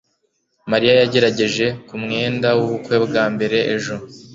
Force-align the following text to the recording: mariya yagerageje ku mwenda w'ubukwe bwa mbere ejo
mariya 0.71 0.93
yagerageje 1.01 1.65
ku 1.87 1.95
mwenda 2.03 2.47
w'ubukwe 2.57 2.95
bwa 3.05 3.23
mbere 3.33 3.57
ejo 3.75 3.95